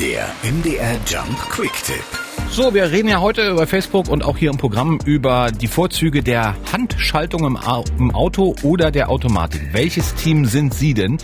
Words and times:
Der 0.00 0.28
MDR 0.42 0.96
Jump 1.06 1.38
Quick 1.50 1.74
Tipp. 1.84 2.02
So, 2.48 2.72
wir 2.72 2.90
reden 2.90 3.08
ja 3.08 3.20
heute 3.20 3.54
bei 3.54 3.66
Facebook 3.66 4.08
und 4.08 4.24
auch 4.24 4.38
hier 4.38 4.48
im 4.48 4.56
Programm 4.56 4.98
über 5.04 5.50
die 5.52 5.66
Vorzüge 5.66 6.22
der 6.22 6.56
Handschaltung 6.72 7.44
im, 7.44 7.58
im 7.98 8.10
Auto 8.14 8.54
oder 8.62 8.90
der 8.90 9.10
Automatik. 9.10 9.60
Welches 9.72 10.14
Team 10.14 10.46
sind 10.46 10.72
Sie 10.72 10.94
denn? 10.94 11.18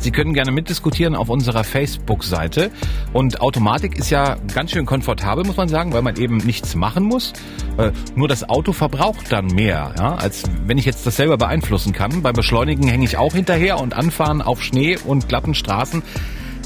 Sie 0.00 0.12
können 0.12 0.32
gerne 0.32 0.52
mitdiskutieren 0.52 1.16
auf 1.16 1.28
unserer 1.28 1.64
Facebook-Seite. 1.64 2.70
Und 3.12 3.40
Automatik 3.40 3.98
ist 3.98 4.10
ja 4.10 4.36
ganz 4.54 4.70
schön 4.70 4.86
komfortabel, 4.86 5.44
muss 5.44 5.56
man 5.56 5.68
sagen, 5.68 5.92
weil 5.92 6.02
man 6.02 6.16
eben 6.16 6.36
nichts 6.36 6.76
machen 6.76 7.02
muss. 7.02 7.32
Äh, 7.78 7.90
nur 8.14 8.28
das 8.28 8.48
Auto 8.48 8.72
verbraucht 8.72 9.32
dann 9.32 9.46
mehr, 9.46 9.92
ja, 9.98 10.14
als 10.14 10.44
wenn 10.66 10.78
ich 10.78 10.84
jetzt 10.84 11.04
das 11.04 11.16
selber 11.16 11.36
beeinflussen 11.36 11.92
kann. 11.92 12.22
Beim 12.22 12.34
Beschleunigen 12.34 12.86
hänge 12.86 13.04
ich 13.04 13.16
auch 13.16 13.32
hinterher 13.32 13.80
und 13.80 13.92
anfahren 13.92 14.40
auf 14.40 14.62
Schnee 14.62 14.96
und 15.04 15.28
glatten 15.28 15.54
Straßen 15.54 16.04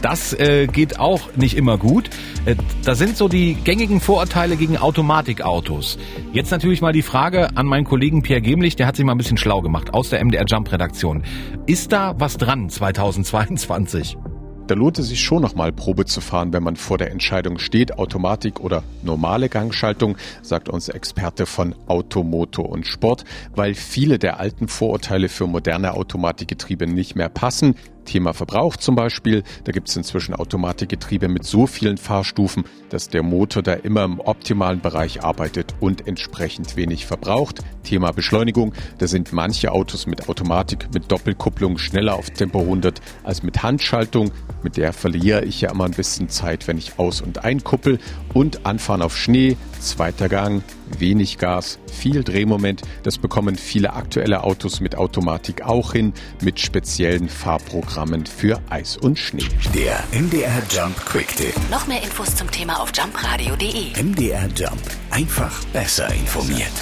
das 0.04 0.34
äh, 0.34 0.66
geht 0.66 1.00
auch 1.00 1.34
nicht 1.34 1.56
immer 1.56 1.78
gut. 1.78 2.10
Äh, 2.44 2.56
da 2.84 2.94
sind 2.94 3.16
so 3.16 3.26
die 3.26 3.54
gängigen 3.54 4.00
Vorurteile 4.00 4.56
gegen 4.56 4.76
Automatikautos. 4.76 5.98
Jetzt 6.32 6.50
natürlich 6.50 6.82
mal 6.82 6.92
die 6.92 7.02
Frage 7.02 7.56
an 7.56 7.66
meinen 7.66 7.84
Kollegen 7.84 8.22
Pierre 8.22 8.42
Gemlich, 8.42 8.76
der 8.76 8.86
hat 8.86 8.96
sich 8.96 9.04
mal 9.04 9.12
ein 9.12 9.18
bisschen 9.18 9.38
schlau 9.38 9.62
gemacht 9.62 9.94
aus 9.94 10.10
der 10.10 10.22
MDR 10.22 10.44
Jump 10.46 10.70
Redaktion. 10.70 11.24
Ist 11.66 11.92
da 11.92 12.14
was 12.18 12.36
dran 12.36 12.68
2022? 12.68 14.18
Da 14.66 14.74
lohnt 14.74 14.98
es 14.98 15.08
sich 15.08 15.22
schon 15.22 15.42
nochmal 15.42 15.72
Probe 15.72 16.06
zu 16.06 16.22
fahren, 16.22 16.54
wenn 16.54 16.62
man 16.62 16.76
vor 16.76 16.96
der 16.96 17.10
Entscheidung 17.10 17.58
steht, 17.58 17.98
Automatik 17.98 18.60
oder 18.60 18.82
normale 19.02 19.50
Gangschaltung, 19.50 20.16
sagt 20.40 20.70
uns 20.70 20.88
Experte 20.88 21.44
von 21.44 21.74
Automoto 21.86 22.62
und 22.62 22.86
Sport, 22.86 23.24
weil 23.54 23.74
viele 23.74 24.18
der 24.18 24.40
alten 24.40 24.68
Vorurteile 24.68 25.28
für 25.28 25.46
moderne 25.46 25.92
Automatikgetriebe 25.92 26.86
nicht 26.86 27.14
mehr 27.14 27.28
passen. 27.28 27.74
Thema 28.04 28.34
Verbrauch 28.34 28.76
zum 28.76 28.94
Beispiel. 28.94 29.42
Da 29.64 29.72
gibt 29.72 29.88
es 29.88 29.96
inzwischen 29.96 30.34
Automatikgetriebe 30.34 31.28
mit 31.28 31.44
so 31.44 31.66
vielen 31.66 31.96
Fahrstufen, 31.96 32.64
dass 32.90 33.08
der 33.08 33.22
Motor 33.22 33.62
da 33.62 33.72
immer 33.72 34.04
im 34.04 34.20
optimalen 34.20 34.80
Bereich 34.80 35.24
arbeitet 35.24 35.74
und 35.80 36.06
entsprechend 36.06 36.76
wenig 36.76 37.06
verbraucht. 37.06 37.60
Thema 37.82 38.12
Beschleunigung. 38.12 38.74
Da 38.98 39.06
sind 39.06 39.32
manche 39.32 39.72
Autos 39.72 40.06
mit 40.06 40.28
Automatik, 40.28 40.88
mit 40.92 41.10
Doppelkupplung 41.10 41.78
schneller 41.78 42.14
auf 42.14 42.30
Tempo 42.30 42.60
100 42.60 43.00
als 43.22 43.42
mit 43.42 43.62
Handschaltung. 43.62 44.30
Mit 44.62 44.76
der 44.76 44.92
verliere 44.92 45.44
ich 45.44 45.60
ja 45.60 45.70
immer 45.70 45.84
ein 45.84 45.92
bisschen 45.92 46.28
Zeit, 46.28 46.68
wenn 46.68 46.78
ich 46.78 46.98
aus- 46.98 47.20
und 47.20 47.44
einkuppel. 47.44 47.98
Und 48.32 48.66
Anfahren 48.66 49.02
auf 49.02 49.16
Schnee, 49.16 49.56
zweiter 49.80 50.28
Gang, 50.28 50.62
wenig 50.98 51.38
Gas, 51.38 51.78
viel 51.86 52.24
Drehmoment. 52.24 52.82
Das 53.02 53.18
bekommen 53.18 53.56
viele 53.56 53.92
aktuelle 53.92 54.42
Autos 54.42 54.80
mit 54.80 54.96
Automatik 54.96 55.62
auch 55.62 55.92
hin, 55.92 56.12
mit 56.42 56.60
speziellen 56.60 57.28
Fahrprogrammen 57.28 57.93
für 58.28 58.60
Eis 58.70 58.96
und 58.96 59.18
Schnee. 59.18 59.48
Der 59.74 60.02
MDR 60.12 60.62
Jump 60.68 60.96
Quick 61.06 61.36
Tipp. 61.36 61.54
Noch 61.70 61.86
mehr 61.86 62.02
Infos 62.02 62.34
zum 62.34 62.50
Thema 62.50 62.80
auf 62.80 62.90
jumpradio.de. 62.94 64.02
MDR 64.02 64.48
Jump. 64.56 64.80
Einfach 65.10 65.64
besser 65.66 66.12
informiert. 66.12 66.72